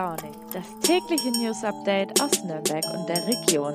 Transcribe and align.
Launig, 0.00 0.32
das 0.54 0.64
tägliche 0.80 1.30
News 1.30 1.62
Update 1.62 2.22
aus 2.22 2.42
Nürnberg 2.42 2.82
und 2.94 3.06
der 3.06 3.26
Region. 3.26 3.74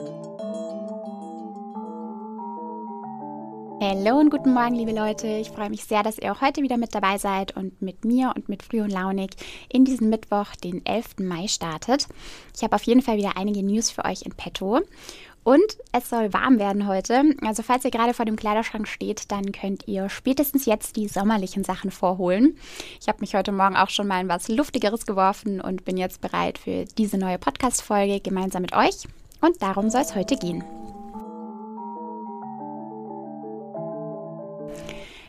Hallo 3.80 4.20
und 4.20 4.32
guten 4.32 4.52
Morgen, 4.52 4.74
liebe 4.74 4.92
Leute. 4.92 5.28
Ich 5.28 5.52
freue 5.52 5.70
mich 5.70 5.84
sehr, 5.84 6.02
dass 6.02 6.18
ihr 6.18 6.32
auch 6.32 6.42
heute 6.42 6.64
wieder 6.64 6.78
mit 6.78 6.96
dabei 6.96 7.20
seid 7.20 7.56
und 7.56 7.80
mit 7.80 8.06
mir 8.06 8.34
und 8.36 8.50
mit 8.50 8.64
Früh 8.64 8.82
und 8.82 8.90
Launig 8.90 9.36
in 9.70 9.86
diesen 9.86 10.10
Mittwoch, 10.10 10.56
den 10.56 10.84
11. 10.84 11.20
Mai, 11.20 11.48
startet. 11.48 12.08
Ich 12.56 12.64
habe 12.64 12.74
auf 12.74 12.84
jeden 12.84 13.04
Fall 13.04 13.18
wieder 13.18 13.38
einige 13.38 13.62
News 13.62 13.92
für 13.92 14.04
euch 14.04 14.24
in 14.24 14.32
petto. 14.32 14.82
Und 15.46 15.78
es 15.92 16.10
soll 16.10 16.34
warm 16.34 16.58
werden 16.58 16.88
heute. 16.88 17.22
Also 17.42 17.62
falls 17.62 17.86
ihr 17.86 17.92
gerade 17.92 18.16
vor 18.16 18.26
dem 18.26 18.36
Kleiderschrank 18.36 18.88
steht, 18.88 19.32
dann 19.32 19.52
könnt 19.52 19.88
ihr 19.88 20.10
spätestens 20.10 20.66
jetzt 20.66 20.96
die 20.96 21.08
sommerlichen 21.08 21.64
Sachen 21.64 21.92
vorholen. 21.92 22.58
Ich 23.00 23.08
habe 23.08 23.20
mich 23.22 23.36
heute 23.36 23.52
Morgen 23.52 23.78
auch 23.78 23.90
schon 23.90 24.08
mal 24.08 24.20
in 24.22 24.28
was 24.28 24.48
Luftigeres 24.48 25.06
geworfen 25.06 25.62
und 25.62 25.86
bin 25.86 25.98
jetzt 25.98 26.20
bereit 26.20 26.58
für 26.58 26.86
diese 26.98 27.20
neue 27.20 27.38
Podcast-Folge 27.38 28.22
gemeinsam 28.22 28.64
mit 28.64 28.76
euch. 28.76 29.04
Und 29.40 29.62
darum 29.62 29.92
soll 29.92 30.02
es 30.02 30.16
heute 30.16 30.36
gehen. 30.36 30.64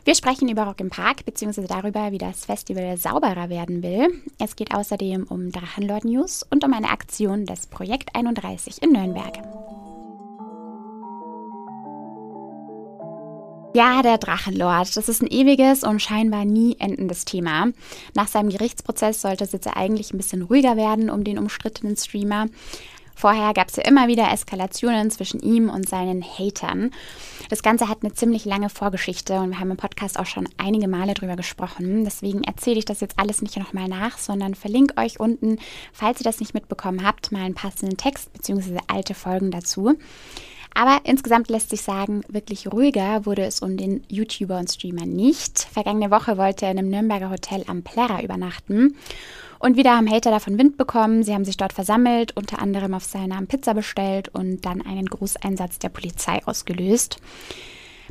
Wir 0.03 0.15
sprechen 0.15 0.49
über 0.49 0.63
Rock 0.63 0.79
im 0.79 0.89
Park 0.89 1.25
bzw. 1.25 1.67
darüber, 1.67 2.11
wie 2.11 2.17
das 2.17 2.45
Festival 2.45 2.97
sauberer 2.97 3.49
werden 3.49 3.83
will. 3.83 4.07
Es 4.39 4.55
geht 4.55 4.73
außerdem 4.73 5.27
um 5.29 5.51
Drachenlord 5.51 6.05
News 6.05 6.43
und 6.49 6.63
um 6.63 6.73
eine 6.73 6.89
Aktion 6.89 7.45
des 7.45 7.67
Projekt 7.67 8.15
31 8.15 8.81
in 8.81 8.93
Nürnberg. 8.93 9.66
Ja, 13.77 14.01
der 14.01 14.17
Drachenlord. 14.17 14.97
Das 14.97 15.07
ist 15.07 15.21
ein 15.21 15.29
ewiges 15.29 15.83
und 15.83 16.01
scheinbar 16.01 16.45
nie 16.45 16.77
endendes 16.79 17.25
Thema. 17.25 17.67
Nach 18.15 18.27
seinem 18.27 18.49
Gerichtsprozess 18.49 19.21
sollte 19.21 19.43
es 19.43 19.51
jetzt 19.51 19.67
eigentlich 19.67 20.11
ein 20.11 20.17
bisschen 20.17 20.41
ruhiger 20.41 20.77
werden 20.77 21.11
um 21.11 21.23
den 21.23 21.37
umstrittenen 21.37 21.95
Streamer. 21.95 22.47
Vorher 23.13 23.53
gab 23.53 23.69
es 23.69 23.75
ja 23.75 23.83
immer 23.83 24.07
wieder 24.07 24.31
Eskalationen 24.31 25.11
zwischen 25.11 25.41
ihm 25.41 25.69
und 25.69 25.87
seinen 25.87 26.23
Hatern. 26.23 26.89
Das 27.49 27.61
Ganze 27.61 27.87
hat 27.87 27.99
eine 28.01 28.13
ziemlich 28.15 28.45
lange 28.45 28.71
Vorgeschichte 28.71 29.35
und 29.35 29.51
wir 29.51 29.59
haben 29.59 29.69
im 29.69 29.77
Podcast 29.77 30.17
auch 30.17 30.25
schon 30.25 30.49
einige 30.57 30.87
Male 30.87 31.13
drüber 31.13 31.35
gesprochen. 31.35 32.03
Deswegen 32.03 32.43
erzähle 32.45 32.79
ich 32.79 32.85
das 32.85 32.99
jetzt 32.99 33.19
alles 33.19 33.43
nicht 33.43 33.57
nochmal 33.57 33.89
nach, 33.89 34.17
sondern 34.17 34.55
verlinke 34.55 34.97
euch 34.97 35.19
unten, 35.19 35.59
falls 35.93 36.19
ihr 36.19 36.23
das 36.23 36.39
nicht 36.39 36.55
mitbekommen 36.55 37.05
habt, 37.05 37.31
mal 37.31 37.43
einen 37.43 37.53
passenden 37.53 37.97
Text 37.97 38.33
bzw. 38.33 38.79
alte 38.87 39.13
Folgen 39.13 39.51
dazu. 39.51 39.99
Aber 40.77 40.99
insgesamt 41.05 41.49
lässt 41.49 41.71
sich 41.71 41.81
sagen, 41.81 42.21
wirklich 42.27 42.71
ruhiger 42.71 43.25
wurde 43.25 43.41
es 43.41 43.61
um 43.61 43.77
den 43.77 44.03
YouTuber 44.09 44.59
und 44.59 44.69
Streamer 44.69 45.07
nicht. 45.07 45.57
Vergangene 45.57 46.11
Woche 46.11 46.37
wollte 46.37 46.65
er 46.65 46.71
in 46.71 46.77
einem 46.77 46.91
Nürnberger 46.91 47.31
Hotel 47.31 47.63
am 47.65 47.81
Plärrer 47.81 48.23
übernachten. 48.23 48.95
Und 49.57 49.75
wieder 49.75 49.97
haben 49.97 50.07
Hater 50.07 50.29
davon 50.29 50.59
Wind 50.59 50.77
bekommen. 50.77 51.23
Sie 51.23 51.33
haben 51.33 51.45
sich 51.45 51.57
dort 51.57 51.73
versammelt, 51.73 52.37
unter 52.37 52.61
anderem 52.61 52.93
auf 52.93 53.05
seinen 53.05 53.29
Namen 53.29 53.47
Pizza 53.47 53.73
bestellt 53.73 54.29
und 54.29 54.67
dann 54.67 54.83
einen 54.83 55.07
Großeinsatz 55.07 55.79
der 55.79 55.89
Polizei 55.89 56.45
ausgelöst. 56.45 57.17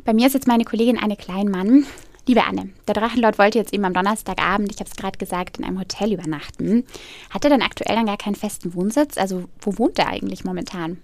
Bei 0.03 0.11
mir 0.11 0.27
ist 0.27 0.33
jetzt 0.33 0.47
meine 0.47 0.65
Kollegin 0.65 0.99
Anne 0.99 1.15
Kleinmann. 1.15 1.85
Liebe 2.25 2.43
Anne, 2.43 2.71
der 2.85 2.95
Drachenlord 2.95 3.39
wollte 3.39 3.59
jetzt 3.59 3.73
eben 3.73 3.85
am 3.85 3.93
Donnerstagabend, 3.93 4.73
ich 4.73 4.81
habe 4.81 4.89
es 4.89 4.97
gerade 4.97 5.17
gesagt, 5.17 5.57
in 5.57 5.63
einem 5.63 5.79
Hotel 5.79 6.11
übernachten. 6.11 6.83
Hat 7.29 7.45
er 7.45 7.49
denn 7.49 7.61
aktuell 7.61 7.95
dann 7.95 8.07
gar 8.07 8.17
keinen 8.17 8.35
festen 8.35 8.73
Wohnsitz? 8.73 9.17
Also 9.17 9.45
wo 9.61 9.77
wohnt 9.77 9.97
er 9.99 10.09
eigentlich 10.09 10.43
momentan? 10.43 10.97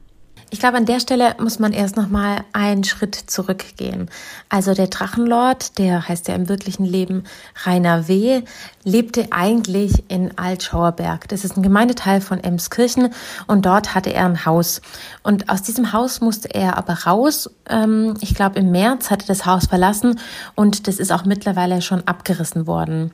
Ich 0.54 0.60
glaube, 0.60 0.78
an 0.78 0.86
der 0.86 1.00
Stelle 1.00 1.36
muss 1.40 1.58
man 1.58 1.74
erst 1.74 1.98
noch 1.98 2.10
mal 2.10 2.44
einen 2.54 2.84
Schritt 2.84 3.16
zurückgehen. 3.16 4.08
Also 4.50 4.76
der 4.76 4.86
Drachenlord, 4.86 5.80
der 5.80 6.08
heißt 6.08 6.28
ja 6.28 6.36
im 6.36 6.48
wirklichen 6.48 6.86
Leben 6.86 7.24
Rainer 7.66 8.08
W., 8.08 8.44
lebte 8.84 9.30
eigentlich 9.32 10.04
in 10.10 10.38
Altschauerberg. 10.38 11.28
Das 11.30 11.44
ist 11.44 11.58
ein 11.58 11.64
Gemeindeteil 11.64 12.22
von 12.22 12.40
Emskirchen 12.40 13.10
und 13.48 13.66
dort 13.66 13.96
hatte 13.96 14.14
er 14.14 14.26
ein 14.26 14.46
Haus. 14.46 14.84
Und 15.24 15.50
aus 15.50 15.64
diesem 15.64 15.92
Haus 15.92 16.22
musste 16.22 16.54
er 16.54 16.78
aber 16.78 17.06
raus. 17.08 17.50
Ähm, 17.68 18.14
ich 18.22 18.36
glaube, 18.36 18.60
im 18.60 18.70
März 18.70 19.10
hat 19.10 19.24
er 19.24 19.30
das 19.30 19.48
Haus 19.48 19.66
verlassen 19.66 20.20
und 20.54 20.88
das 20.88 21.00
ist 21.00 21.12
auch 21.12 21.26
mittlerweile 21.26 21.82
schon 21.82 22.08
abgerissen 22.08 22.68
worden. 22.68 23.12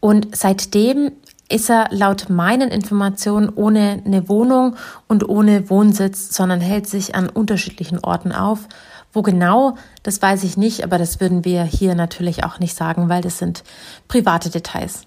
Und 0.00 0.36
seitdem 0.36 1.12
ist 1.50 1.70
er 1.70 1.88
laut 1.90 2.28
meinen 2.28 2.70
Informationen 2.70 3.48
ohne 3.48 4.02
eine 4.04 4.28
Wohnung 4.28 4.76
und 5.06 5.28
ohne 5.28 5.70
Wohnsitz, 5.70 6.34
sondern 6.34 6.60
hält 6.60 6.86
sich 6.86 7.14
an 7.14 7.28
unterschiedlichen 7.28 8.00
Orten 8.00 8.32
auf. 8.32 8.68
Wo 9.12 9.22
genau, 9.22 9.76
das 10.02 10.20
weiß 10.20 10.44
ich 10.44 10.56
nicht, 10.56 10.84
aber 10.84 10.98
das 10.98 11.20
würden 11.20 11.44
wir 11.44 11.64
hier 11.64 11.94
natürlich 11.94 12.44
auch 12.44 12.58
nicht 12.58 12.76
sagen, 12.76 13.08
weil 13.08 13.22
das 13.22 13.38
sind 13.38 13.64
private 14.06 14.50
Details. 14.50 15.04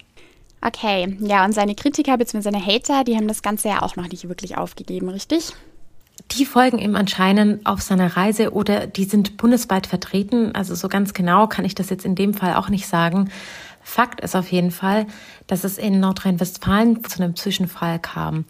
Okay, 0.63 1.17
ja, 1.21 1.45
und 1.45 1.53
seine 1.53 1.75
Kritiker 1.75 2.17
bzw. 2.17 2.41
seine 2.41 2.65
Hater, 2.65 3.03
die 3.03 3.15
haben 3.15 3.27
das 3.27 3.41
Ganze 3.41 3.69
ja 3.69 3.81
auch 3.81 3.95
noch 3.95 4.07
nicht 4.07 4.27
wirklich 4.27 4.57
aufgegeben, 4.57 5.09
richtig? 5.09 5.53
Die 6.31 6.45
folgen 6.45 6.77
ihm 6.77 6.95
anscheinend 6.95 7.65
auf 7.65 7.81
seiner 7.81 8.15
Reise 8.15 8.51
oder 8.51 8.85
die 8.85 9.05
sind 9.05 9.37
bundesweit 9.37 9.87
vertreten. 9.87 10.53
Also 10.53 10.75
so 10.75 10.87
ganz 10.87 11.13
genau 11.13 11.47
kann 11.47 11.65
ich 11.65 11.73
das 11.75 11.89
jetzt 11.89 12.05
in 12.05 12.15
dem 12.15 12.33
Fall 12.33 12.55
auch 12.55 12.69
nicht 12.69 12.87
sagen. 12.87 13.31
Fakt 13.83 14.21
ist 14.21 14.35
auf 14.35 14.51
jeden 14.51 14.71
Fall, 14.71 15.07
dass 15.51 15.65
es 15.65 15.77
in 15.77 15.99
Nordrhein-Westfalen 15.99 17.03
zu 17.03 17.21
einem 17.21 17.35
Zwischenfall 17.35 17.99
kam. 17.99 18.45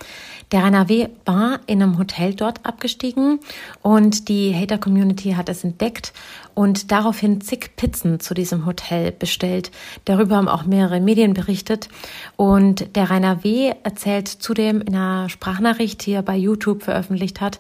Der 0.52 0.64
Rainer 0.64 0.88
W. 0.88 1.08
war 1.26 1.60
in 1.66 1.82
einem 1.82 1.98
Hotel 1.98 2.36
dort 2.36 2.64
abgestiegen 2.64 3.40
und 3.82 4.30
die 4.30 4.56
Hater-Community 4.56 5.32
hat 5.32 5.50
es 5.50 5.64
entdeckt 5.64 6.14
und 6.54 6.92
daraufhin 6.92 7.42
zig 7.42 7.72
Pizzen 7.76 8.20
zu 8.20 8.34
diesem 8.34 8.66
Hotel 8.66 9.12
bestellt. 9.12 9.72
Darüber 10.06 10.36
haben 10.36 10.48
auch 10.48 10.66
mehrere 10.66 11.00
Medien 11.00 11.34
berichtet. 11.34 11.90
Und 12.36 12.96
der 12.96 13.10
Rainer 13.10 13.44
W. 13.44 13.74
erzählt 13.84 14.28
zudem 14.28 14.82
in 14.82 14.96
einer 14.96 15.30
Sprachnachricht, 15.30 16.06
die 16.06 16.12
er 16.12 16.22
bei 16.22 16.36
YouTube 16.36 16.84
veröffentlicht 16.84 17.42
hat, 17.42 17.60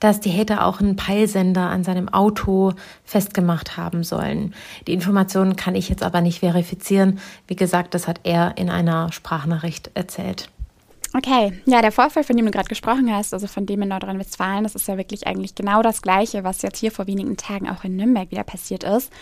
dass 0.00 0.20
die 0.20 0.36
Hater 0.36 0.66
auch 0.66 0.80
einen 0.80 0.96
Peilsender 0.96 1.70
an 1.70 1.84
seinem 1.84 2.08
Auto 2.08 2.72
festgemacht 3.04 3.76
haben 3.76 4.04
sollen. 4.04 4.54
Die 4.86 4.92
Informationen 4.92 5.56
kann 5.56 5.74
ich 5.74 5.88
jetzt 5.88 6.02
aber 6.02 6.20
nicht 6.20 6.40
verifizieren. 6.40 7.20
Wie 7.46 7.56
gesagt, 7.56 7.94
das 7.94 8.08
hat 8.08 8.20
er 8.24 8.58
in 8.58 8.68
einer 8.88 9.12
Sprachnachricht 9.12 9.90
erzählt. 9.94 10.48
Okay, 11.14 11.52
ja, 11.66 11.82
der 11.82 11.92
Vorfall, 11.92 12.24
von 12.24 12.36
dem 12.36 12.46
du 12.46 12.52
gerade 12.52 12.68
gesprochen 12.68 13.14
hast, 13.14 13.34
also 13.34 13.46
von 13.46 13.66
dem 13.66 13.82
in 13.82 13.88
Nordrhein-Westfalen, 13.88 14.62
das 14.62 14.74
ist 14.74 14.88
ja 14.88 14.96
wirklich 14.96 15.26
eigentlich 15.26 15.54
genau 15.54 15.82
das 15.82 16.00
Gleiche, 16.00 16.42
was 16.42 16.62
jetzt 16.62 16.78
hier 16.78 16.90
vor 16.90 17.06
wenigen 17.06 17.36
Tagen 17.36 17.68
auch 17.68 17.84
in 17.84 17.96
Nürnberg 17.96 18.30
wieder 18.30 18.44
passiert 18.44 18.82
ist. 18.82 19.12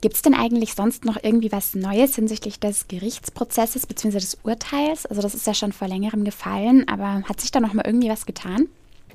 Gibt 0.00 0.16
es 0.16 0.22
denn 0.22 0.34
eigentlich 0.34 0.74
sonst 0.74 1.04
noch 1.04 1.16
irgendwie 1.22 1.52
was 1.52 1.76
Neues 1.76 2.16
hinsichtlich 2.16 2.58
des 2.58 2.88
Gerichtsprozesses 2.88 3.86
bzw. 3.86 4.18
des 4.18 4.38
Urteils? 4.42 5.06
Also 5.06 5.22
das 5.22 5.34
ist 5.34 5.46
ja 5.46 5.54
schon 5.54 5.72
vor 5.72 5.86
längerem 5.86 6.24
gefallen, 6.24 6.88
aber 6.88 7.22
hat 7.28 7.40
sich 7.40 7.52
da 7.52 7.60
noch 7.60 7.74
mal 7.74 7.86
irgendwie 7.86 8.10
was 8.10 8.26
getan? 8.26 8.66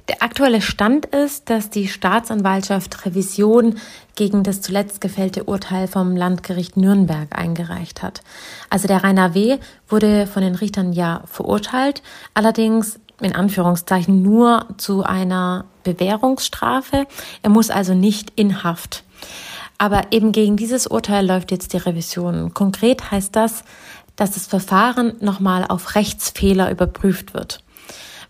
Der 0.09 0.23
aktuelle 0.23 0.61
Stand 0.61 1.05
ist, 1.05 1.51
dass 1.51 1.69
die 1.69 1.87
Staatsanwaltschaft 1.87 3.05
Revision 3.05 3.75
gegen 4.15 4.41
das 4.41 4.59
zuletzt 4.59 5.01
gefällte 5.01 5.43
Urteil 5.43 5.87
vom 5.87 6.15
Landgericht 6.15 6.77
Nürnberg 6.77 7.27
eingereicht 7.37 8.01
hat. 8.01 8.21
Also 8.71 8.87
der 8.87 9.03
Rainer 9.03 9.35
W. 9.35 9.59
wurde 9.87 10.25
von 10.25 10.41
den 10.41 10.55
Richtern 10.55 10.93
ja 10.93 11.21
verurteilt, 11.25 12.01
allerdings 12.33 12.99
in 13.21 13.35
Anführungszeichen 13.35 14.23
nur 14.23 14.65
zu 14.77 15.03
einer 15.03 15.65
Bewährungsstrafe. 15.83 17.05
Er 17.43 17.49
muss 17.49 17.69
also 17.69 17.93
nicht 17.93 18.31
in 18.35 18.63
Haft. 18.63 19.03
Aber 19.77 20.11
eben 20.11 20.31
gegen 20.31 20.57
dieses 20.57 20.87
Urteil 20.87 21.25
läuft 21.25 21.51
jetzt 21.51 21.73
die 21.73 21.77
Revision. 21.77 22.53
Konkret 22.53 23.11
heißt 23.11 23.35
das, 23.35 23.63
dass 24.15 24.31
das 24.31 24.47
Verfahren 24.47 25.13
nochmal 25.21 25.65
auf 25.67 25.95
Rechtsfehler 25.95 26.71
überprüft 26.71 27.33
wird. 27.33 27.63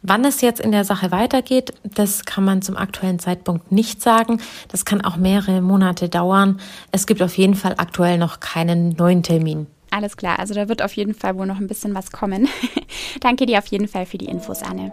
Wann 0.02 0.24
es 0.24 0.42
jetzt 0.42 0.62
in 0.62 0.72
der 0.72 0.86
Sache 0.86 1.12
weitergeht, 1.12 1.74
das 1.84 2.24
kann 2.24 2.46
man 2.46 2.62
zum 2.62 2.78
aktuellen 2.78 3.20
Zeitpunkt 3.20 3.72
nicht 3.72 4.02
sagen. 4.02 4.40
Das 4.70 4.86
kann 4.86 5.02
auch 5.02 5.18
mehrere 5.18 5.62
Monate 5.62 6.08
dauern. 6.08 6.60
Es 6.92 7.06
gibt 7.06 7.22
auf 7.22 7.38
jeden 7.38 7.56
Fall 7.56 7.76
aktuell 7.78 8.18
noch 8.18 8.40
keinen 8.40 8.90
neuen 8.90 9.24
Termin. 9.24 9.68
Alles 9.92 10.18
klar, 10.18 10.40
also 10.40 10.54
da 10.54 10.70
wird 10.70 10.82
auf 10.82 10.94
jeden 10.94 11.16
Fall 11.16 11.36
wohl 11.36 11.48
noch 11.48 11.60
ein 11.60 11.68
bisschen 11.68 11.96
was 11.96 12.12
kommen. 12.12 12.48
Danke 13.20 13.46
dir 13.46 13.58
auf 13.58 13.68
jeden 13.68 13.88
Fall 13.88 14.06
für 14.06 14.18
die 14.18 14.28
Infos, 14.28 14.62
Anne. 14.62 14.92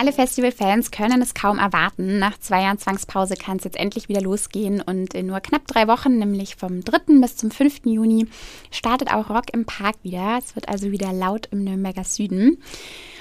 Alle 0.00 0.14
Festivalfans 0.14 0.90
können 0.92 1.20
es 1.20 1.34
kaum 1.34 1.58
erwarten. 1.58 2.18
Nach 2.18 2.38
zwei 2.38 2.62
Jahren 2.62 2.78
Zwangspause 2.78 3.34
kann 3.34 3.58
es 3.58 3.64
jetzt 3.64 3.76
endlich 3.76 4.08
wieder 4.08 4.22
losgehen 4.22 4.80
und 4.80 5.12
in 5.12 5.26
nur 5.26 5.40
knapp 5.40 5.66
drei 5.66 5.88
Wochen, 5.88 6.16
nämlich 6.16 6.56
vom 6.56 6.82
3. 6.82 7.20
bis 7.20 7.36
zum 7.36 7.50
5. 7.50 7.82
Juni, 7.84 8.26
startet 8.70 9.12
auch 9.12 9.28
Rock 9.28 9.52
im 9.52 9.66
Park 9.66 9.96
wieder. 10.02 10.38
Es 10.38 10.56
wird 10.56 10.70
also 10.70 10.90
wieder 10.90 11.12
laut 11.12 11.50
im 11.50 11.64
Nürnberger 11.64 12.04
Süden. 12.04 12.62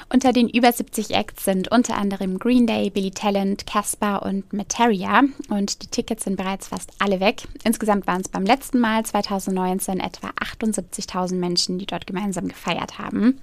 Unter 0.07 0.31
den 0.31 0.47
über 0.47 0.71
70 0.71 1.11
Acts 1.15 1.43
sind 1.43 1.69
unter 1.69 1.97
anderem 1.97 2.39
Green 2.39 2.65
Day, 2.65 2.89
Billy 2.89 3.11
Talent, 3.11 3.67
Casper 3.67 4.23
und 4.23 4.53
Materia 4.53 5.23
und 5.49 5.83
die 5.83 5.87
Tickets 5.87 6.23
sind 6.23 6.37
bereits 6.37 6.69
fast 6.69 6.91
alle 6.99 7.19
weg. 7.19 7.43
Insgesamt 7.65 8.07
waren 8.07 8.21
es 8.21 8.29
beim 8.29 8.45
letzten 8.45 8.79
Mal 8.79 9.05
2019 9.05 9.99
etwa 9.99 10.29
78.000 10.29 11.35
Menschen, 11.35 11.77
die 11.77 11.87
dort 11.87 12.07
gemeinsam 12.07 12.47
gefeiert 12.47 12.99
haben. 12.99 13.41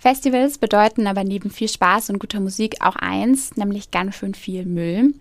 Festivals 0.00 0.56
bedeuten 0.56 1.06
aber 1.06 1.24
neben 1.24 1.50
viel 1.50 1.68
Spaß 1.68 2.08
und 2.08 2.20
guter 2.20 2.40
Musik 2.40 2.76
auch 2.80 2.96
eins, 2.96 3.54
nämlich 3.56 3.90
ganz 3.90 4.14
schön 4.14 4.32
viel 4.32 4.64
Müll. 4.64 5.12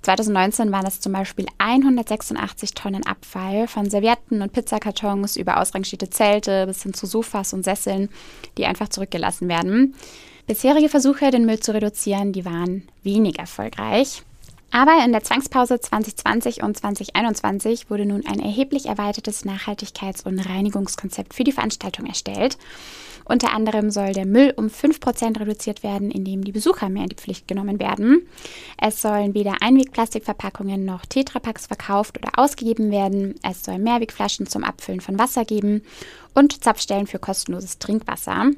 2019 0.00 0.72
waren 0.72 0.86
es 0.86 1.00
zum 1.00 1.12
Beispiel 1.12 1.44
186 1.58 2.72
Tonnen 2.72 3.04
Abfall 3.04 3.68
von 3.68 3.90
Servietten 3.90 4.40
und 4.40 4.54
Pizzakartons 4.54 5.36
über 5.36 5.60
ausrangierte 5.60 6.08
Zelte 6.08 6.66
bis 6.66 6.82
hin 6.82 6.94
zu 6.94 7.04
Sofas 7.04 7.52
und 7.52 7.62
Sesseln, 7.62 8.08
die 8.56 8.64
einfach 8.64 8.88
zurückgelassen 8.88 9.50
werden. 9.50 9.94
Bisherige 10.46 10.88
Versuche, 10.88 11.30
den 11.30 11.44
Müll 11.44 11.60
zu 11.60 11.74
reduzieren, 11.74 12.32
die 12.32 12.46
waren 12.46 12.88
wenig 13.02 13.38
erfolgreich. 13.38 14.22
Aber 14.72 15.04
in 15.04 15.12
der 15.12 15.22
Zwangspause 15.22 15.78
2020 15.78 16.62
und 16.62 16.76
2021 16.76 17.90
wurde 17.90 18.06
nun 18.06 18.26
ein 18.26 18.40
erheblich 18.40 18.86
erweitertes 18.86 19.44
Nachhaltigkeits- 19.44 20.24
und 20.24 20.38
Reinigungskonzept 20.40 21.34
für 21.34 21.44
die 21.44 21.52
Veranstaltung 21.52 22.06
erstellt. 22.06 22.56
Unter 23.26 23.52
anderem 23.52 23.90
soll 23.90 24.14
der 24.14 24.26
Müll 24.26 24.52
um 24.56 24.66
5% 24.66 25.38
reduziert 25.38 25.82
werden, 25.82 26.10
indem 26.10 26.42
die 26.42 26.52
Besucher 26.52 26.88
mehr 26.88 27.04
in 27.04 27.10
die 27.10 27.16
Pflicht 27.16 27.46
genommen 27.46 27.78
werden. 27.78 28.26
Es 28.80 29.02
sollen 29.02 29.34
weder 29.34 29.56
Einwegplastikverpackungen 29.60 30.84
noch 30.84 31.04
Tetrapacks 31.04 31.66
verkauft 31.66 32.18
oder 32.18 32.30
ausgegeben 32.42 32.90
werden. 32.90 33.34
Es 33.42 33.64
soll 33.64 33.78
Mehrwegflaschen 33.78 34.46
zum 34.46 34.64
Abfüllen 34.64 35.00
von 35.00 35.18
Wasser 35.18 35.44
geben 35.44 35.82
und 36.34 36.64
Zapfstellen 36.64 37.06
für 37.06 37.18
kostenloses 37.18 37.78
Trinkwasser. 37.78 38.50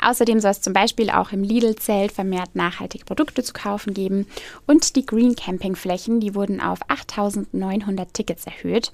Außerdem 0.00 0.40
soll 0.40 0.52
es 0.52 0.60
zum 0.60 0.72
Beispiel 0.72 1.10
auch 1.10 1.32
im 1.32 1.42
Lidl-Zelt 1.42 2.12
vermehrt 2.12 2.54
nachhaltige 2.54 3.04
Produkte 3.04 3.42
zu 3.42 3.52
kaufen 3.52 3.94
geben 3.94 4.26
und 4.66 4.96
die 4.96 5.04
Green 5.04 5.34
Camping-Flächen, 5.34 6.20
die 6.20 6.34
wurden 6.34 6.60
auf 6.60 6.80
8.900 6.88 8.12
Tickets 8.12 8.46
erhöht. 8.46 8.92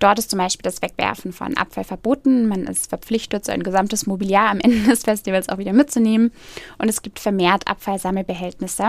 Dort 0.00 0.18
ist 0.18 0.30
zum 0.30 0.38
Beispiel 0.38 0.62
das 0.62 0.80
Wegwerfen 0.80 1.32
von 1.32 1.56
Abfall 1.56 1.84
verboten. 1.84 2.48
Man 2.48 2.64
ist 2.64 2.88
verpflichtet, 2.88 3.44
sein 3.44 3.62
gesamtes 3.62 4.06
Mobiliar 4.06 4.50
am 4.50 4.58
Ende 4.58 4.80
des 4.88 5.04
Festivals 5.04 5.48
auch 5.48 5.58
wieder 5.58 5.74
mitzunehmen. 5.74 6.32
Und 6.78 6.88
es 6.88 7.02
gibt 7.02 7.18
vermehrt 7.18 7.68
Abfallsammelbehältnisse. 7.68 8.88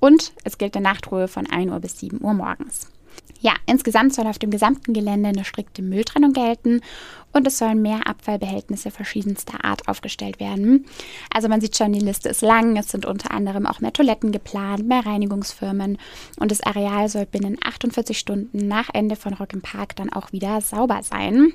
Und 0.00 0.34
es 0.44 0.58
gilt 0.58 0.76
eine 0.76 0.84
Nachtruhe 0.84 1.28
von 1.28 1.50
1 1.50 1.72
Uhr 1.72 1.80
bis 1.80 1.98
7 1.98 2.22
Uhr 2.22 2.34
morgens. 2.34 2.90
Ja, 3.40 3.52
insgesamt 3.66 4.14
soll 4.14 4.26
auf 4.26 4.38
dem 4.38 4.50
gesamten 4.50 4.94
Gelände 4.94 5.28
eine 5.28 5.44
strikte 5.44 5.82
Mülltrennung 5.82 6.32
gelten 6.32 6.80
und 7.32 7.46
es 7.46 7.58
sollen 7.58 7.82
mehr 7.82 8.06
Abfallbehältnisse 8.06 8.90
verschiedenster 8.90 9.62
Art 9.64 9.86
aufgestellt 9.86 10.40
werden. 10.40 10.86
Also 11.30 11.48
man 11.48 11.60
sieht 11.60 11.76
schon, 11.76 11.92
die 11.92 12.00
Liste 12.00 12.30
ist 12.30 12.40
lang. 12.40 12.76
Es 12.78 12.88
sind 12.88 13.04
unter 13.04 13.32
anderem 13.32 13.66
auch 13.66 13.80
mehr 13.80 13.92
Toiletten 13.92 14.32
geplant, 14.32 14.88
mehr 14.88 15.04
Reinigungsfirmen 15.04 15.98
und 16.38 16.50
das 16.50 16.62
Areal 16.62 17.10
soll 17.10 17.26
binnen 17.26 17.58
48 17.62 18.18
Stunden 18.18 18.66
nach 18.66 18.88
Ende 18.94 19.14
von 19.14 19.34
Rock 19.34 19.52
im 19.52 19.60
Park 19.60 19.94
dann 19.96 20.10
auch 20.10 20.32
wieder 20.32 20.62
sauber 20.62 21.02
sein. 21.02 21.52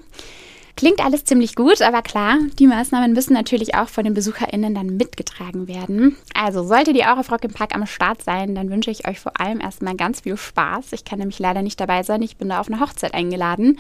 Klingt 0.80 1.04
alles 1.04 1.26
ziemlich 1.26 1.56
gut, 1.56 1.82
aber 1.82 2.02
klar, 2.02 2.38
die 2.58 2.66
Maßnahmen 2.66 3.12
müssen 3.12 3.34
natürlich 3.34 3.76
auch 3.76 3.90
von 3.90 4.06
den 4.06 4.14
BesucherInnen 4.14 4.74
dann 4.74 4.96
mitgetragen 4.96 5.68
werden. 5.68 6.16
Also 6.34 6.64
solltet 6.64 6.96
ihr 6.96 7.12
auch 7.12 7.18
auf 7.18 7.30
Rock 7.30 7.44
im 7.44 7.52
Park 7.52 7.76
am 7.76 7.86
Start 7.86 8.24
sein, 8.24 8.56
dann 8.56 8.70
wünsche 8.70 8.90
ich 8.90 9.06
euch 9.06 9.20
vor 9.20 9.42
allem 9.42 9.60
erstmal 9.60 9.98
ganz 9.98 10.22
viel 10.22 10.38
Spaß. 10.38 10.94
Ich 10.94 11.04
kann 11.04 11.20
nämlich 11.20 11.38
leider 11.38 11.64
nicht 11.64 11.82
dabei 11.82 12.04
sein, 12.04 12.22
ich 12.22 12.38
bin 12.38 12.48
da 12.48 12.62
auf 12.62 12.70
eine 12.70 12.80
Hochzeit 12.80 13.14
eingeladen. 13.14 13.78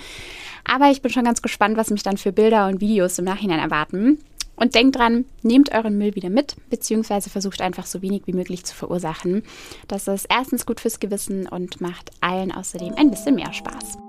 Aber 0.65 0.91
ich 0.91 1.01
bin 1.01 1.09
schon 1.09 1.23
ganz 1.23 1.41
gespannt, 1.41 1.77
was 1.77 1.89
mich 1.89 2.03
dann 2.03 2.17
für 2.17 2.33
Bilder 2.33 2.67
und 2.67 2.81
Videos 2.81 3.17
im 3.17 3.23
Nachhinein 3.23 3.59
erwarten. 3.59 4.19
Und 4.57 4.75
denkt 4.75 4.97
dran, 4.97 5.23
nehmt 5.41 5.71
euren 5.71 5.97
Müll 5.97 6.15
wieder 6.15 6.29
mit, 6.29 6.57
beziehungsweise 6.69 7.29
versucht 7.29 7.61
einfach 7.61 7.85
so 7.85 8.01
wenig 8.01 8.23
wie 8.25 8.33
möglich 8.33 8.65
zu 8.65 8.75
verursachen. 8.75 9.43
Das 9.87 10.09
ist 10.09 10.27
erstens 10.29 10.65
gut 10.65 10.81
fürs 10.81 10.99
Gewissen 10.99 11.47
und 11.47 11.79
macht 11.79 12.11
allen 12.19 12.51
außerdem 12.51 12.95
ein 12.97 13.09
bisschen 13.09 13.35
mehr 13.35 13.53
Spaß. 13.53 14.08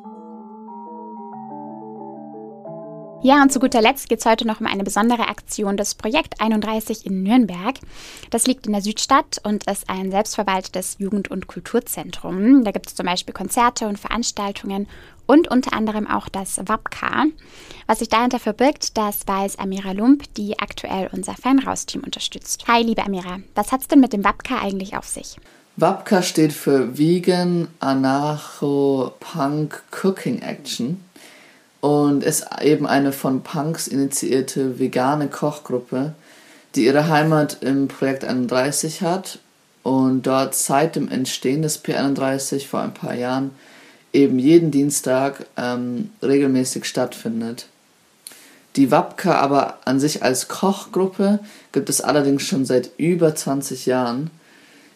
Ja, 3.22 3.42
und 3.42 3.52
zu 3.52 3.60
guter 3.60 3.82
Letzt 3.82 4.08
geht 4.08 4.20
es 4.20 4.24
heute 4.24 4.46
noch 4.46 4.60
um 4.60 4.66
eine 4.66 4.82
besondere 4.82 5.28
Aktion 5.28 5.76
des 5.76 5.94
Projekt 5.94 6.40
31 6.40 7.04
in 7.04 7.22
Nürnberg. 7.22 7.74
Das 8.30 8.46
liegt 8.46 8.66
in 8.66 8.72
der 8.72 8.80
Südstadt 8.80 9.38
und 9.42 9.70
ist 9.70 9.90
ein 9.90 10.10
selbstverwaltetes 10.10 10.96
Jugend- 10.98 11.30
und 11.30 11.46
Kulturzentrum. 11.46 12.64
Da 12.64 12.70
gibt 12.70 12.86
es 12.86 12.94
zum 12.94 13.04
Beispiel 13.04 13.34
Konzerte 13.34 13.88
und 13.88 13.98
Veranstaltungen 13.98 14.88
und 15.26 15.48
unter 15.48 15.74
anderem 15.74 16.06
auch 16.06 16.30
das 16.30 16.62
WAPK. 16.64 17.26
Was 17.86 17.98
sich 17.98 18.08
dahinter 18.08 18.38
verbirgt, 18.38 18.96
das 18.96 19.28
weiß 19.28 19.58
Amira 19.58 19.92
Lump, 19.92 20.24
die 20.36 20.58
aktuell 20.58 21.10
unser 21.12 21.34
Fanraus-Team 21.34 22.02
unterstützt. 22.02 22.64
Hi, 22.68 22.82
liebe 22.82 23.04
Amira, 23.04 23.40
was 23.54 23.70
hat 23.70 23.82
es 23.82 23.88
denn 23.88 24.00
mit 24.00 24.14
dem 24.14 24.24
WAPK 24.24 24.62
eigentlich 24.62 24.96
auf 24.96 25.06
sich? 25.06 25.36
WAPK 25.76 26.24
steht 26.24 26.54
für 26.54 26.96
Vegan 26.96 27.68
Anarcho 27.80 29.12
Punk 29.20 29.82
Cooking 29.90 30.40
Action 30.40 31.04
und 31.80 32.22
ist 32.24 32.46
eben 32.62 32.86
eine 32.86 33.12
von 33.12 33.42
Punks 33.42 33.88
initiierte 33.88 34.78
vegane 34.78 35.28
Kochgruppe, 35.28 36.14
die 36.74 36.84
ihre 36.86 37.08
Heimat 37.08 37.58
im 37.62 37.88
Projekt 37.88 38.24
31 38.24 39.02
hat 39.02 39.38
und 39.82 40.26
dort 40.26 40.54
seit 40.54 40.96
dem 40.96 41.08
Entstehen 41.08 41.62
des 41.62 41.82
P31 41.84 42.66
vor 42.66 42.80
ein 42.80 42.94
paar 42.94 43.14
Jahren 43.14 43.52
eben 44.12 44.38
jeden 44.38 44.70
Dienstag 44.70 45.46
ähm, 45.56 46.10
regelmäßig 46.22 46.84
stattfindet. 46.84 47.66
Die 48.76 48.90
Wapka 48.90 49.34
aber 49.34 49.78
an 49.84 49.98
sich 49.98 50.22
als 50.22 50.48
Kochgruppe 50.48 51.40
gibt 51.72 51.88
es 51.88 52.00
allerdings 52.00 52.42
schon 52.42 52.64
seit 52.64 52.90
über 52.98 53.34
20 53.34 53.86
Jahren. 53.86 54.30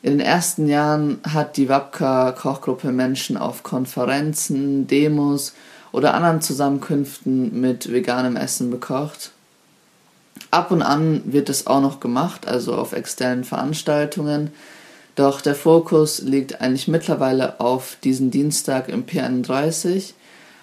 In 0.03 0.19
den 0.19 0.21
ersten 0.21 0.69
Jahren 0.69 1.19
hat 1.29 1.57
die 1.57 1.69
Wapka 1.69 2.33
Kochgruppe 2.33 2.93
Menschen 2.93 3.37
auf 3.37 3.63
Konferenzen, 3.63 4.87
Demos 4.87 5.55
oder 5.95 6.15
anderen 6.15 6.41
Zusammenkünften 6.41 7.61
mit 7.61 7.93
veganem 7.93 8.35
Essen 8.35 8.69
bekocht. 8.69 9.31
Ab 10.51 10.73
und 10.73 10.83
an 10.83 11.23
wird 11.25 11.49
es 11.49 11.69
auch 11.69 11.81
noch 11.81 12.01
gemacht, 12.01 12.49
also 12.49 12.75
auf 12.75 12.93
externen 12.93 13.45
Veranstaltungen. 13.45 14.51
Doch 15.15 15.41
der 15.41 15.55
Fokus 15.55 16.21
liegt 16.21 16.61
eigentlich 16.61 16.89
mittlerweile 16.89 17.61
auf 17.61 17.97
diesen 18.03 18.33
Dienstag 18.33 18.89
im 18.89 19.07
P31, 19.07 20.15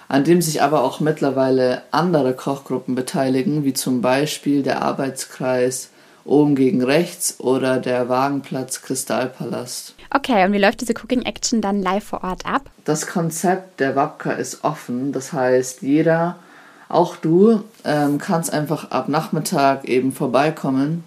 an 0.09 0.25
dem 0.25 0.41
sich 0.41 0.61
aber 0.61 0.83
auch 0.83 0.99
mittlerweile 0.99 1.83
andere 1.91 2.33
Kochgruppen 2.33 2.93
beteiligen, 2.95 3.63
wie 3.63 3.73
zum 3.73 4.01
Beispiel 4.01 4.63
der 4.63 4.81
Arbeitskreis 4.81 5.91
oben 6.25 6.55
gegen 6.55 6.83
rechts 6.83 7.39
oder 7.39 7.79
der 7.79 8.09
Wagenplatz 8.09 8.81
Kristallpalast. 8.81 9.95
Okay, 10.13 10.43
und 10.45 10.51
wie 10.51 10.57
läuft 10.57 10.81
diese 10.81 10.93
Cooking 10.93 11.21
Action 11.21 11.61
dann 11.61 11.81
live 11.81 12.03
vor 12.03 12.23
Ort 12.23 12.45
ab? 12.45 12.69
Das 12.83 13.07
Konzept 13.07 13.79
der 13.79 13.95
Wapka 13.95 14.31
ist 14.31 14.63
offen, 14.63 15.13
das 15.13 15.31
heißt, 15.31 15.81
jeder, 15.81 16.37
auch 16.89 17.15
du, 17.15 17.63
ähm, 17.85 18.17
kannst 18.17 18.51
einfach 18.51 18.91
ab 18.91 19.07
Nachmittag 19.07 19.85
eben 19.85 20.11
vorbeikommen 20.11 21.05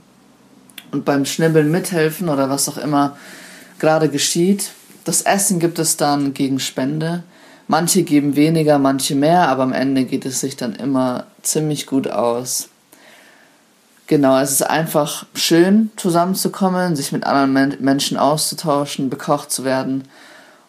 und 0.91 1.05
beim 1.05 1.27
Schnibbeln 1.27 1.71
mithelfen 1.71 2.31
oder 2.31 2.49
was 2.49 2.67
auch 2.69 2.79
immer 2.79 3.19
gerade 3.79 4.09
geschieht. 4.09 4.73
Das 5.05 5.21
Essen 5.21 5.59
gibt 5.59 5.79
es 5.79 5.99
dann 5.99 6.33
gegen 6.33 6.59
Spende. 6.59 7.25
Manche 7.69 8.05
geben 8.05 8.37
weniger, 8.37 8.79
manche 8.79 9.15
mehr, 9.15 9.49
aber 9.49 9.65
am 9.65 9.73
Ende 9.73 10.05
geht 10.05 10.25
es 10.25 10.41
sich 10.41 10.57
dann 10.57 10.75
immer 10.75 11.27
ziemlich 11.43 11.87
gut 11.87 12.09
aus. 12.09 12.71
Genau, 14.07 14.39
es 14.39 14.53
ist 14.53 14.63
einfach 14.63 15.25
schön, 15.35 15.91
zusammenzukommen, 15.97 16.95
sich 16.95 17.13
mit 17.13 17.25
anderen 17.25 17.53
Men 17.53 17.77
Menschen 17.81 18.19
auszutauschen, 18.19 19.09
bekocht 19.09 19.51
zu 19.51 19.65
werden 19.65 20.05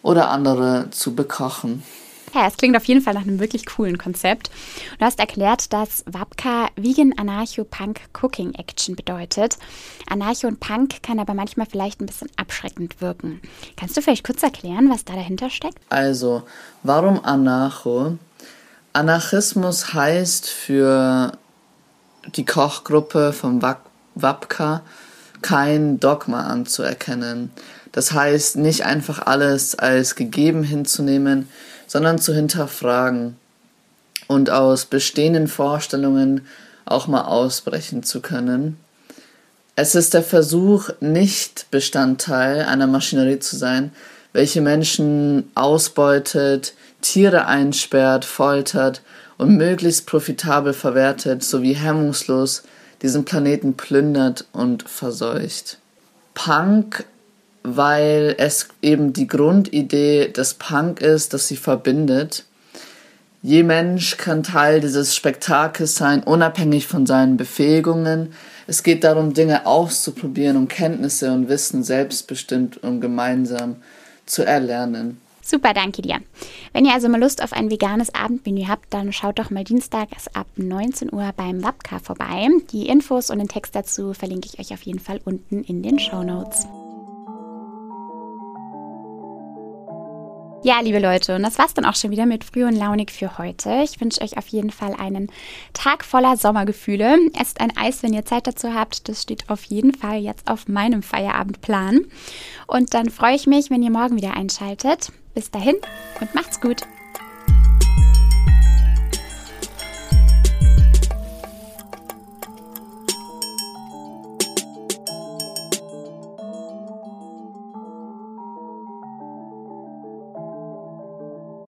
oder 0.02 0.30
andere 0.30 0.88
zu 0.92 1.16
bekochen. 1.16 1.84
Ja, 2.34 2.48
es 2.48 2.58
klingt 2.58 2.76
auf 2.76 2.84
jeden 2.84 3.02
Fall 3.02 3.14
nach 3.14 3.22
einem 3.22 3.40
wirklich 3.40 3.66
coolen 3.66 3.98
Konzept. 3.98 4.52
Du 5.00 5.06
hast 5.06 5.20
erklärt, 5.20 5.72
dass 5.72 6.04
Wapka 6.06 6.68
Vegan 6.76 7.14
Anarcho 7.18 7.64
Punk 7.64 8.02
Cooking 8.22 8.54
Action 8.56 8.96
bedeutet. 8.98 9.58
Anarcho 10.10 10.48
und 10.48 10.60
Punk 10.60 11.02
kann 11.02 11.20
aber 11.20 11.34
manchmal 11.34 11.66
vielleicht 11.66 12.02
ein 12.02 12.06
bisschen 12.08 12.30
abschreckend 12.36 13.00
wirken. 13.00 13.42
Kannst 13.78 13.96
du 13.96 14.02
vielleicht 14.02 14.26
kurz 14.26 14.44
erklären, 14.44 14.90
was 14.90 15.06
da 15.06 15.14
dahinter 15.14 15.50
steckt? 15.50 15.78
Also, 15.90 16.44
warum 16.84 17.24
Anarcho? 17.24 18.18
Anarchismus 18.92 19.94
heißt 19.94 20.50
für 20.50 21.38
die 22.34 22.46
Kochgruppe 22.46 23.34
vom 23.34 23.62
WAPKA 23.62 24.82
kein 25.42 26.00
Dogma 26.00 26.48
anzuerkennen. 26.48 27.52
Das 27.92 28.12
heißt, 28.12 28.58
nicht 28.58 28.86
einfach 28.86 29.26
alles 29.26 29.78
als 29.78 30.16
gegeben 30.16 30.64
hinzunehmen, 30.64 31.48
sondern 31.88 32.20
zu 32.20 32.34
hinterfragen 32.34 33.38
und 34.28 34.50
aus 34.50 34.86
bestehenden 34.86 35.48
Vorstellungen 35.48 36.46
auch 36.86 37.08
mal 37.08 37.22
ausbrechen 37.22 38.04
zu 38.04 38.22
können. 38.22 38.78
Es 39.76 39.94
ist 39.94 40.14
der 40.14 40.24
Versuch, 40.24 40.90
nicht 41.00 41.70
Bestandteil 41.70 42.62
einer 42.62 42.88
Maschinerie 42.88 43.40
zu 43.40 43.58
sein, 43.58 43.92
welche 44.34 44.62
Menschen 44.62 45.50
ausbeutet, 45.56 46.74
Tiere 47.02 47.46
einsperrt, 47.46 48.26
foltert 48.26 49.02
und 49.38 49.58
möglichst 49.58 50.06
profitabel 50.06 50.74
verwertet 50.74 51.44
sowie 51.44 51.74
hemmungslos 51.74 52.64
diesen 53.02 53.26
Planeten 53.26 53.76
plündert 53.76 54.46
und 54.54 54.88
verseucht. 54.88 55.80
Punk, 56.34 57.06
weil 57.64 58.36
es 58.38 58.68
eben 58.82 59.14
die 59.14 59.28
Grundidee 59.28 60.30
des 60.30 60.54
Punk 60.56 61.02
ist, 61.02 61.34
dass 61.34 61.48
sie 61.48 61.58
verbindet. 61.58 62.46
Je 63.42 63.64
Mensch 63.64 64.18
kann 64.18 64.44
Teil 64.44 64.82
dieses 64.82 65.16
Spektakels 65.16 65.96
sein, 65.96 66.24
unabhängig 66.24 66.88
von 66.88 67.06
seinen 67.06 67.38
Befähigungen. 67.38 68.34
es 68.68 68.82
geht 68.82 69.04
darum, 69.04 69.34
Dinge 69.34 69.68
auszuprobieren, 69.68 70.58
um 70.58 70.68
Kenntnisse 70.68 71.32
und 71.32 71.48
Wissen 71.48 71.84
selbstbestimmt 71.84 72.78
und 72.78 73.02
gemeinsam 73.02 73.76
zu 74.26 74.44
erlernen. 74.44 75.22
Super, 75.48 75.76
danke 75.76 76.02
dir. 76.02 76.22
Wenn 76.74 76.86
ihr 76.86 76.94
also 76.94 77.08
mal 77.08 77.20
Lust 77.20 77.44
auf 77.44 77.54
ein 77.54 77.70
veganes 77.70 78.16
Abendmenü 78.16 78.66
habt, 78.68 78.92
dann 78.92 79.14
schaut 79.14 79.38
doch 79.38 79.52
mal 79.52 79.64
dienstags 79.64 80.28
ab 80.30 80.48
19 80.56 81.14
Uhr 81.14 81.32
beim 81.38 81.64
Wapka 81.64 82.00
vorbei. 82.00 82.48
Die 82.72 82.88
Infos 82.88 83.30
und 83.30 83.38
den 83.38 83.48
Text 83.48 83.76
dazu 83.76 84.16
verlinke 84.16 84.50
ich 84.52 84.60
euch 84.60 84.74
auf 84.74 84.82
jeden 84.82 84.98
Fall 84.98 85.22
unten 85.24 85.64
in 85.64 85.84
den 85.84 86.00
Show 86.00 86.24
Notes. 86.24 86.66
Ja, 90.66 90.80
liebe 90.82 90.98
Leute, 90.98 91.36
und 91.36 91.44
das 91.44 91.60
war's 91.60 91.76
dann 91.76 91.86
auch 91.86 91.94
schon 91.94 92.10
wieder 92.10 92.26
mit 92.26 92.44
Früh 92.44 92.66
und 92.66 92.76
Launig 92.76 93.12
für 93.12 93.38
heute. 93.38 93.84
Ich 93.84 94.02
wünsche 94.02 94.22
euch 94.22 94.36
auf 94.36 94.48
jeden 94.48 94.72
Fall 94.72 94.96
einen 94.96 95.30
Tag 95.74 96.04
voller 96.04 96.38
Sommergefühle. 96.38 97.20
Esst 97.40 97.62
ein 97.62 97.78
Eis, 97.78 98.02
wenn 98.02 98.14
ihr 98.14 98.26
Zeit 98.26 98.48
dazu 98.48 98.74
habt. 98.74 99.08
Das 99.08 99.22
steht 99.22 99.48
auf 99.52 99.64
jeden 99.66 99.94
Fall 99.94 100.18
jetzt 100.18 100.50
auf 100.50 100.68
meinem 100.68 101.04
Feierabendplan. 101.04 102.08
Und 102.66 102.96
dann 102.96 103.12
freue 103.12 103.36
ich 103.36 103.46
mich, 103.46 103.70
wenn 103.70 103.84
ihr 103.84 103.92
morgen 103.92 104.16
wieder 104.16 104.36
einschaltet. 104.36 105.12
Bis 105.36 105.52
dahin 105.52 105.76
und 106.20 106.34
macht's 106.34 106.60
gut. 106.60 106.82